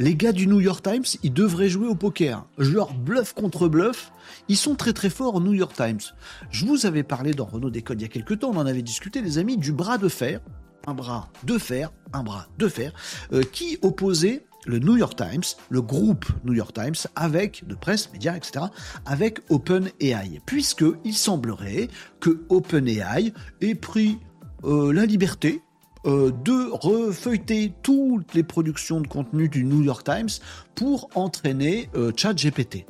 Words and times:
Les 0.00 0.14
gars 0.14 0.30
du 0.30 0.46
New 0.46 0.60
York 0.60 0.84
Times, 0.84 1.04
ils 1.24 1.32
devraient 1.32 1.68
jouer 1.68 1.88
au 1.88 1.96
poker. 1.96 2.46
Genre 2.58 2.94
bluff 2.94 3.32
contre 3.32 3.66
bluff. 3.66 4.12
Ils 4.48 4.56
sont 4.56 4.76
très 4.76 4.92
très 4.92 5.10
forts 5.10 5.34
au 5.34 5.40
New 5.40 5.54
York 5.54 5.74
Times. 5.74 5.98
Je 6.50 6.66
vous 6.66 6.86
avais 6.86 7.02
parlé 7.02 7.32
dans 7.32 7.46
Renault 7.46 7.70
Décode 7.70 8.00
il 8.00 8.04
y 8.04 8.06
a 8.06 8.08
quelques 8.08 8.38
temps, 8.38 8.50
on 8.50 8.58
en 8.58 8.66
avait 8.66 8.82
discuté, 8.82 9.20
les 9.22 9.38
amis, 9.38 9.56
du 9.56 9.72
bras 9.72 9.98
de 9.98 10.08
fer. 10.08 10.40
Un 10.86 10.94
bras 10.94 11.30
de 11.42 11.58
fer, 11.58 11.90
un 12.12 12.22
bras 12.22 12.46
de 12.58 12.68
fer, 12.68 12.92
euh, 13.32 13.42
qui 13.42 13.78
opposait 13.82 14.46
le 14.66 14.78
New 14.78 14.96
York 14.96 15.16
Times, 15.16 15.42
le 15.68 15.82
groupe 15.82 16.26
New 16.44 16.54
York 16.54 16.72
Times, 16.72 17.10
avec, 17.16 17.66
de 17.66 17.74
presse, 17.74 18.12
médias, 18.12 18.36
etc., 18.36 18.66
avec 19.04 19.40
OpenAI. 19.50 20.40
Puisqu'il 20.46 21.14
semblerait 21.14 21.88
que 22.20 22.44
OpenAI 22.50 23.32
ait 23.62 23.74
pris 23.74 24.18
euh, 24.64 24.92
la 24.92 25.06
liberté 25.06 25.60
euh, 26.06 26.30
de 26.44 26.70
refeuilleter 26.72 27.72
toutes 27.82 28.34
les 28.34 28.42
productions 28.42 29.00
de 29.00 29.06
contenu 29.06 29.48
du 29.48 29.64
New 29.64 29.82
York 29.82 30.04
Times 30.04 30.28
pour 30.74 31.08
entraîner 31.14 31.90
euh, 31.94 32.12
ChatGPT. 32.16 32.86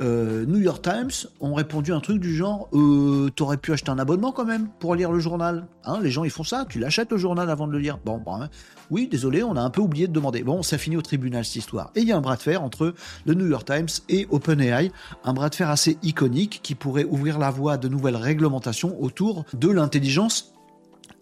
Euh, 0.00 0.44
New 0.46 0.58
York 0.58 0.82
Times 0.82 1.28
ont 1.40 1.54
répondu 1.54 1.92
un 1.92 2.00
truc 2.00 2.18
du 2.18 2.34
genre 2.34 2.68
euh, 2.72 3.30
T'aurais 3.36 3.56
pu 3.56 3.72
acheter 3.72 3.90
un 3.90 3.98
abonnement 4.00 4.32
quand 4.32 4.44
même 4.44 4.68
pour 4.80 4.96
lire 4.96 5.12
le 5.12 5.20
journal. 5.20 5.68
Hein, 5.84 6.00
les 6.02 6.10
gens 6.10 6.24
ils 6.24 6.30
font 6.30 6.42
ça, 6.42 6.66
tu 6.68 6.80
l'achètes 6.80 7.12
le 7.12 7.18
journal 7.18 7.48
avant 7.48 7.68
de 7.68 7.72
le 7.72 7.78
lire. 7.78 7.98
Bon, 8.04 8.20
hein. 8.26 8.48
oui, 8.90 9.06
désolé, 9.06 9.44
on 9.44 9.54
a 9.56 9.60
un 9.60 9.70
peu 9.70 9.80
oublié 9.80 10.08
de 10.08 10.12
demander. 10.12 10.42
Bon, 10.42 10.62
ça 10.62 10.78
finit 10.78 10.96
au 10.96 11.02
tribunal 11.02 11.44
cette 11.44 11.56
histoire. 11.56 11.92
Et 11.94 12.00
il 12.00 12.08
y 12.08 12.12
a 12.12 12.16
un 12.16 12.20
bras 12.20 12.36
de 12.36 12.42
fer 12.42 12.62
entre 12.62 12.94
le 13.24 13.34
New 13.34 13.46
York 13.46 13.66
Times 13.66 13.88
et 14.08 14.26
OpenAI, 14.30 14.90
un 15.24 15.32
bras 15.32 15.48
de 15.48 15.54
fer 15.54 15.70
assez 15.70 15.96
iconique 16.02 16.60
qui 16.62 16.74
pourrait 16.74 17.04
ouvrir 17.04 17.38
la 17.38 17.50
voie 17.50 17.74
à 17.74 17.76
de 17.76 17.88
nouvelles 17.88 18.16
réglementations 18.16 19.00
autour 19.00 19.44
de 19.52 19.68
l'intelligence 19.68 20.54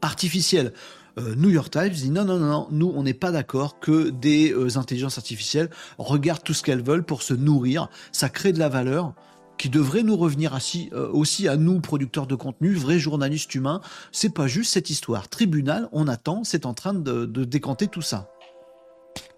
artificielle. 0.00 0.72
Euh, 1.18 1.34
New 1.36 1.50
York 1.50 1.70
Times 1.70 1.90
dit 1.90 2.10
non, 2.10 2.24
non, 2.24 2.38
non, 2.38 2.48
non, 2.48 2.68
nous, 2.70 2.92
on 2.94 3.02
n'est 3.02 3.14
pas 3.14 3.30
d'accord 3.30 3.80
que 3.80 4.10
des 4.10 4.52
euh, 4.52 4.78
intelligences 4.78 5.18
artificielles 5.18 5.70
regardent 5.98 6.42
tout 6.42 6.54
ce 6.54 6.62
qu'elles 6.62 6.82
veulent 6.82 7.04
pour 7.04 7.22
se 7.22 7.34
nourrir. 7.34 7.88
Ça 8.12 8.28
crée 8.28 8.52
de 8.52 8.58
la 8.58 8.68
valeur 8.68 9.14
qui 9.58 9.68
devrait 9.68 10.02
nous 10.02 10.16
revenir 10.16 10.56
euh, 10.92 11.08
aussi 11.12 11.48
à 11.48 11.56
nous, 11.56 11.80
producteurs 11.80 12.26
de 12.26 12.34
contenu, 12.34 12.72
vrais 12.74 12.98
journalistes 12.98 13.54
humains. 13.54 13.80
C'est 14.10 14.34
pas 14.34 14.46
juste 14.46 14.72
cette 14.72 14.90
histoire. 14.90 15.28
Tribunal, 15.28 15.88
on 15.92 16.08
attend, 16.08 16.44
c'est 16.44 16.66
en 16.66 16.74
train 16.74 16.94
de, 16.94 17.26
de 17.26 17.44
décanter 17.44 17.86
tout 17.86 18.02
ça. 18.02 18.28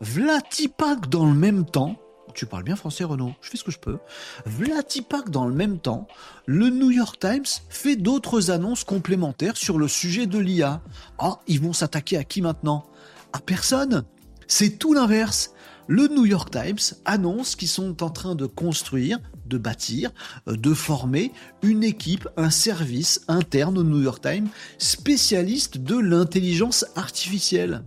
Vlatipak, 0.00 1.08
dans 1.08 1.26
le 1.26 1.34
même 1.34 1.64
temps, 1.64 1.96
tu 2.34 2.46
parles 2.46 2.64
bien 2.64 2.76
français, 2.76 3.04
Renaud. 3.04 3.32
Je 3.40 3.50
fais 3.50 3.56
ce 3.56 3.64
que 3.64 3.70
je 3.70 3.78
peux. 3.78 3.98
Vlatipak, 4.44 5.30
dans 5.30 5.46
le 5.46 5.54
même 5.54 5.78
temps, 5.78 6.06
le 6.46 6.68
New 6.68 6.90
York 6.90 7.18
Times 7.18 7.44
fait 7.68 7.96
d'autres 7.96 8.50
annonces 8.50 8.84
complémentaires 8.84 9.56
sur 9.56 9.78
le 9.78 9.88
sujet 9.88 10.26
de 10.26 10.38
l'IA. 10.38 10.82
Ah, 11.18 11.40
ils 11.46 11.60
vont 11.60 11.72
s'attaquer 11.72 12.16
à 12.16 12.24
qui 12.24 12.42
maintenant? 12.42 12.84
À 13.32 13.40
personne 13.40 14.04
C'est 14.46 14.78
tout 14.78 14.92
l'inverse. 14.92 15.52
Le 15.86 16.08
New 16.08 16.24
York 16.24 16.50
Times 16.50 16.96
annonce 17.04 17.56
qu'ils 17.56 17.68
sont 17.68 18.02
en 18.02 18.10
train 18.10 18.34
de 18.34 18.46
construire, 18.46 19.18
de 19.46 19.58
bâtir, 19.58 20.12
euh, 20.48 20.56
de 20.56 20.72
former 20.72 21.32
une 21.62 21.84
équipe, 21.84 22.28
un 22.36 22.50
service 22.50 23.20
interne 23.28 23.76
au 23.76 23.84
New 23.84 24.00
York 24.00 24.22
Times 24.22 24.48
spécialiste 24.78 25.78
de 25.78 25.96
l'intelligence 25.98 26.86
artificielle. 26.96 27.84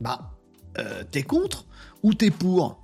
Bah, 0.00 0.32
euh, 0.78 1.04
t'es 1.10 1.22
contre 1.22 1.66
ou 2.02 2.14
t'es 2.14 2.30
pour? 2.30 2.83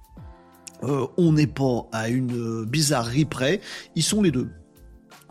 Euh, 0.82 1.06
on 1.16 1.32
n'est 1.32 1.46
pas 1.46 1.88
à 1.92 2.08
une 2.08 2.34
euh, 2.34 2.64
bizarrerie 2.64 3.24
près, 3.24 3.60
ils 3.94 4.02
sont 4.02 4.22
les 4.22 4.30
deux. 4.30 4.50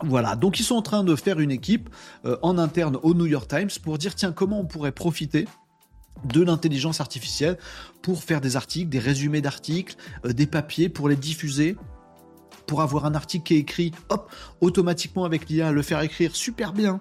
Voilà, 0.02 0.34
donc 0.36 0.60
ils 0.60 0.62
sont 0.62 0.76
en 0.76 0.82
train 0.82 1.04
de 1.04 1.14
faire 1.14 1.40
une 1.40 1.50
équipe 1.50 1.90
euh, 2.24 2.36
en 2.42 2.56
interne 2.56 2.98
au 3.02 3.14
New 3.14 3.26
York 3.26 3.48
Times 3.48 3.70
pour 3.82 3.98
dire 3.98 4.14
tiens 4.14 4.32
comment 4.32 4.60
on 4.60 4.64
pourrait 4.64 4.92
profiter 4.92 5.46
de 6.24 6.42
l'intelligence 6.42 7.00
artificielle 7.00 7.58
pour 8.02 8.22
faire 8.22 8.40
des 8.40 8.56
articles, 8.56 8.88
des 8.88 8.98
résumés 8.98 9.40
d'articles, 9.40 9.96
des 10.24 10.46
papiers 10.46 10.88
pour 10.88 11.08
les 11.08 11.16
diffuser 11.16 11.76
pour 12.66 12.82
avoir 12.82 13.04
un 13.04 13.16
article 13.16 13.44
qui 13.44 13.54
est 13.54 13.58
écrit, 13.58 13.92
hop, 14.10 14.30
automatiquement 14.60 15.24
avec 15.24 15.48
l'IA, 15.48 15.72
le 15.72 15.82
faire 15.82 16.00
écrire 16.02 16.36
super 16.36 16.72
bien, 16.72 17.00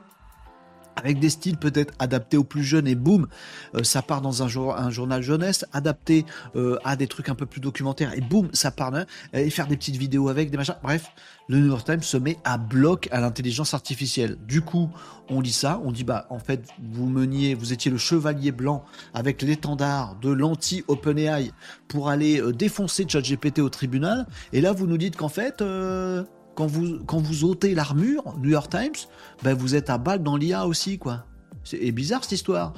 avec 0.99 1.19
des 1.19 1.29
styles 1.29 1.57
peut-être 1.57 1.93
adaptés 1.99 2.37
aux 2.37 2.43
plus 2.43 2.63
jeunes 2.63 2.87
et 2.87 2.95
boum, 2.95 3.27
euh, 3.75 3.83
ça 3.83 4.01
part 4.01 4.21
dans 4.21 4.43
un, 4.43 4.89
journal 4.89 5.21
jeunesse, 5.21 5.65
adapté 5.73 6.25
euh, 6.55 6.77
à 6.83 6.95
des 6.95 7.07
trucs 7.07 7.29
un 7.29 7.35
peu 7.35 7.45
plus 7.45 7.61
documentaires 7.61 8.13
et 8.13 8.21
boum, 8.21 8.49
ça 8.53 8.71
part 8.71 8.91
là, 8.91 9.05
et 9.33 9.49
faire 9.49 9.67
des 9.67 9.77
petites 9.77 9.97
vidéos 9.97 10.29
avec, 10.29 10.51
des 10.51 10.57
machins. 10.57 10.75
Bref, 10.83 11.11
le 11.47 11.59
New 11.59 11.67
York 11.67 11.85
Times 11.85 12.03
se 12.03 12.17
met 12.17 12.37
à 12.43 12.57
bloc 12.57 13.07
à 13.11 13.19
l'intelligence 13.19 13.73
artificielle. 13.73 14.37
Du 14.47 14.61
coup, 14.61 14.89
on 15.29 15.41
lit 15.41 15.51
ça, 15.51 15.81
on 15.83 15.91
dit 15.91 16.03
bah 16.03 16.25
en 16.29 16.39
fait 16.39 16.67
vous 16.91 17.07
meniez, 17.07 17.55
vous 17.55 17.73
étiez 17.73 17.91
le 17.91 17.97
chevalier 17.97 18.51
blanc 18.51 18.83
avec 19.13 19.41
l'étendard 19.41 20.15
de 20.21 20.29
l'anti-OpenAI 20.29 21.51
pour 21.87 22.09
aller 22.09 22.41
euh, 22.41 22.51
défoncer 22.51 23.05
ChatGPT 23.07 23.59
au 23.59 23.69
tribunal, 23.69 24.27
et 24.53 24.61
là 24.61 24.73
vous 24.73 24.87
nous 24.87 24.97
dites 24.97 25.15
qu'en 25.15 25.29
fait 25.29 25.61
quand 26.59 26.67
vous, 26.67 26.99
quand 27.05 27.19
vous 27.19 27.45
ôtez 27.45 27.73
l'armure, 27.73 28.35
New 28.39 28.49
York 28.49 28.69
Times, 28.69 29.07
ben 29.43 29.53
vous 29.53 29.75
êtes 29.75 29.89
à 29.89 29.97
balle 29.97 30.23
dans 30.23 30.35
l'IA 30.35 30.67
aussi, 30.67 30.97
quoi. 30.97 31.23
C'est 31.63 31.91
bizarre 31.91 32.23
cette 32.23 32.33
histoire. 32.33 32.73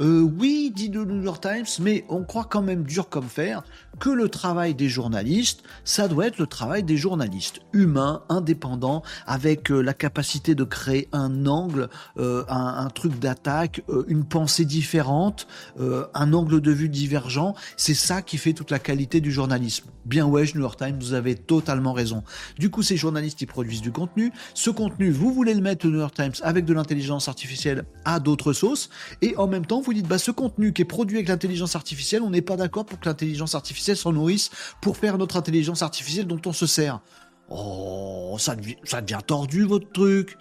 Euh, 0.00 0.20
oui, 0.20 0.72
dit 0.74 0.88
le 0.88 1.04
New 1.04 1.22
York 1.22 1.42
Times, 1.42 1.66
mais 1.80 2.04
on 2.08 2.22
croit 2.22 2.44
quand 2.44 2.62
même 2.62 2.84
dur 2.84 3.08
comme 3.08 3.28
fer 3.28 3.62
que 3.98 4.10
le 4.10 4.28
travail 4.28 4.74
des 4.74 4.88
journalistes, 4.88 5.62
ça 5.84 6.06
doit 6.06 6.26
être 6.26 6.38
le 6.38 6.46
travail 6.46 6.82
des 6.82 6.96
journalistes 6.96 7.60
humains, 7.72 8.22
indépendants, 8.28 9.02
avec 9.26 9.70
euh, 9.70 9.80
la 9.80 9.94
capacité 9.94 10.54
de 10.54 10.64
créer 10.64 11.08
un 11.12 11.46
angle, 11.46 11.88
euh, 12.18 12.44
un, 12.48 12.88
truc 12.90 13.18
d'attaque, 13.18 13.82
une 14.08 14.24
pensée 14.24 14.64
différente, 14.64 15.46
un 15.78 16.32
angle 16.32 16.60
de 16.60 16.70
vue 16.70 16.88
divergent. 16.88 17.54
C'est 17.76 17.94
ça 17.94 18.22
qui 18.22 18.38
fait 18.38 18.52
toute 18.52 18.70
la 18.70 18.78
qualité 18.78 19.20
du 19.20 19.32
journalisme. 19.32 19.86
Bien 20.04 20.24
ouais, 20.26 20.44
New 20.54 20.60
York 20.60 20.78
Times, 20.78 20.96
vous 21.00 21.14
avez 21.14 21.34
totalement 21.34 21.92
raison. 21.92 22.22
Du 22.58 22.70
coup, 22.70 22.82
ces 22.82 22.96
journalistes, 22.96 23.40
ils 23.40 23.46
produisent 23.46 23.82
du 23.82 23.92
contenu. 23.92 24.32
Ce 24.54 24.70
contenu, 24.70 25.10
vous 25.10 25.32
voulez 25.32 25.52
le 25.52 25.60
mettre 25.60 25.86
au 25.86 25.90
New 25.90 25.98
York 25.98 26.14
Times 26.14 26.34
avec 26.42 26.64
de 26.64 26.72
l'intelligence 26.72 27.28
artificielle 27.28 27.84
à 28.04 28.20
d'autres 28.26 28.52
sauces, 28.52 28.90
et 29.22 29.36
en 29.36 29.46
même 29.46 29.64
temps, 29.64 29.80
vous 29.80 29.94
dites, 29.94 30.06
bah, 30.06 30.18
ce 30.18 30.30
contenu 30.30 30.72
qui 30.72 30.82
est 30.82 30.86
produit 30.86 31.16
avec 31.16 31.28
l'intelligence 31.28 31.76
artificielle, 31.76 32.22
on 32.22 32.30
n'est 32.30 32.42
pas 32.42 32.56
d'accord 32.56 32.84
pour 32.84 33.00
que 33.00 33.08
l'intelligence 33.08 33.54
artificielle 33.54 33.96
s'en 33.96 34.12
nourrisse 34.12 34.50
pour 34.82 34.96
faire 34.96 35.16
notre 35.16 35.36
intelligence 35.36 35.82
artificielle 35.82 36.26
dont 36.26 36.40
on 36.44 36.52
se 36.52 36.66
sert. 36.66 37.00
Oh, 37.48 38.36
ça 38.38 38.56
devient, 38.56 38.76
ça 38.84 39.00
devient 39.00 39.20
tordu 39.24 39.62
votre 39.62 39.90
truc. 39.92 40.36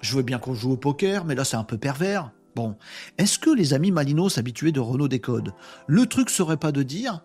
Je 0.00 0.16
veux 0.16 0.22
bien 0.22 0.38
qu'on 0.38 0.54
joue 0.54 0.72
au 0.72 0.76
poker, 0.76 1.24
mais 1.24 1.34
là 1.34 1.44
c'est 1.44 1.56
un 1.56 1.64
peu 1.64 1.78
pervers. 1.78 2.32
Bon, 2.54 2.76
est-ce 3.18 3.38
que 3.38 3.50
les 3.50 3.74
amis 3.74 3.90
Malinos 3.90 4.38
habitués 4.38 4.72
de 4.72 4.80
Renault 4.80 5.08
Décode, 5.08 5.52
le 5.86 6.06
truc 6.06 6.30
serait 6.30 6.56
pas 6.56 6.72
de 6.72 6.82
dire, 6.82 7.22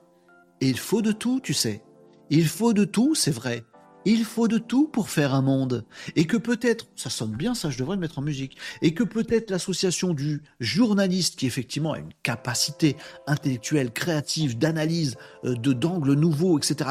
il 0.59 0.77
faut 0.77 1.01
de 1.01 1.13
tout, 1.13 1.39
tu 1.41 1.53
sais. 1.53 1.83
Il 2.29 2.47
faut 2.47 2.73
de 2.73 2.83
tout, 2.83 3.15
c'est 3.15 3.31
vrai. 3.31 3.63
Il 4.05 4.25
faut 4.25 4.47
de 4.47 4.57
tout 4.57 4.87
pour 4.87 5.09
faire 5.09 5.35
un 5.35 5.41
monde. 5.41 5.85
Et 6.15 6.25
que 6.25 6.37
peut-être, 6.37 6.87
ça 6.95 7.09
sonne 7.09 7.35
bien, 7.35 7.53
ça 7.53 7.69
je 7.69 7.77
devrais 7.77 7.95
le 7.95 8.01
mettre 8.01 8.19
en 8.19 8.21
musique, 8.21 8.57
et 8.81 8.93
que 8.93 9.03
peut-être 9.03 9.51
l'association 9.51 10.13
du 10.13 10.41
journaliste 10.59 11.37
qui 11.37 11.45
effectivement 11.45 11.93
a 11.93 11.99
une 11.99 12.13
capacité 12.23 12.97
intellectuelle, 13.27 13.91
créative, 13.91 14.57
d'analyse, 14.57 15.17
euh, 15.45 15.55
de 15.55 15.73
d'angles 15.73 16.13
nouveaux, 16.13 16.57
etc., 16.57 16.89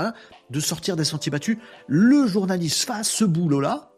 de 0.50 0.60
sortir 0.60 0.96
des 0.96 1.04
sentiers 1.04 1.30
battus, 1.30 1.58
le 1.86 2.26
journaliste 2.26 2.84
fasse 2.84 3.08
ce 3.10 3.24
boulot-là 3.24 3.90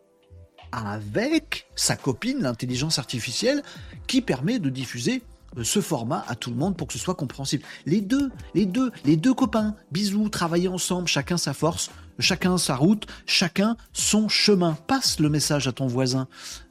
avec 0.72 1.66
sa 1.76 1.96
copine, 1.96 2.40
l'intelligence 2.40 2.98
artificielle, 2.98 3.62
qui 4.06 4.22
permet 4.22 4.58
de 4.58 4.70
diffuser 4.70 5.22
euh, 5.58 5.64
ce 5.64 5.80
format 5.80 6.24
à 6.28 6.34
tout 6.34 6.50
le 6.50 6.56
monde 6.56 6.76
pour 6.76 6.86
que 6.86 6.94
ce 6.94 6.98
soit 6.98 7.14
compréhensible. 7.14 7.64
Les 7.86 8.00
deux, 8.00 8.30
les 8.54 8.66
deux, 8.66 8.90
les 9.04 9.16
deux 9.16 9.34
copains, 9.34 9.76
bisous, 9.90 10.28
travailler 10.28 10.68
ensemble, 10.68 11.08
chacun 11.08 11.36
sa 11.36 11.52
force, 11.52 11.90
chacun 12.22 12.56
sa 12.56 12.76
route, 12.76 13.06
chacun 13.26 13.76
son 13.92 14.28
chemin. 14.28 14.76
Passe 14.86 15.20
le 15.20 15.28
message 15.28 15.68
à 15.68 15.72
ton 15.72 15.86
voisin. 15.86 16.28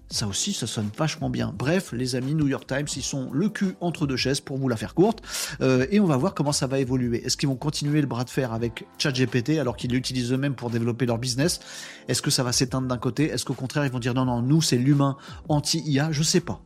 Ça 0.09 0.27
aussi, 0.27 0.51
ça 0.51 0.67
sonne 0.67 0.89
vachement 0.97 1.29
bien. 1.29 1.53
Bref, 1.57 1.93
les 1.93 2.15
amis 2.15 2.35
New 2.35 2.49
York 2.49 2.67
Times, 2.67 2.87
ils 2.97 3.01
sont 3.01 3.31
le 3.31 3.47
cul 3.47 3.75
entre 3.79 4.05
deux 4.07 4.17
chaises 4.17 4.41
pour 4.41 4.57
vous 4.57 4.67
la 4.67 4.75
faire 4.75 4.93
courte. 4.93 5.21
Euh, 5.61 5.85
et 5.89 6.01
on 6.01 6.05
va 6.05 6.17
voir 6.17 6.33
comment 6.33 6.51
ça 6.51 6.67
va 6.67 6.79
évoluer. 6.79 7.25
Est-ce 7.25 7.37
qu'ils 7.37 7.47
vont 7.47 7.55
continuer 7.55 8.01
le 8.01 8.07
bras 8.07 8.25
de 8.25 8.29
fer 8.29 8.51
avec 8.51 8.85
ChatGPT 8.97 9.51
alors 9.57 9.77
qu'ils 9.77 9.91
l'utilisent 9.91 10.33
eux-mêmes 10.33 10.55
pour 10.55 10.69
développer 10.69 11.05
leur 11.05 11.17
business? 11.17 11.61
Est-ce 12.09 12.21
que 12.21 12.29
ça 12.29 12.43
va 12.43 12.51
s'éteindre 12.51 12.89
d'un 12.89 12.97
côté? 12.97 13.29
Est-ce 13.29 13.45
qu'au 13.45 13.53
contraire, 13.53 13.85
ils 13.85 13.91
vont 13.91 13.99
dire 13.99 14.13
non, 14.13 14.25
non, 14.25 14.41
nous, 14.41 14.61
c'est 14.61 14.77
l'humain 14.77 15.15
anti-IA 15.47 16.11
Je 16.11 16.23
sais 16.23 16.41
pas. 16.41 16.61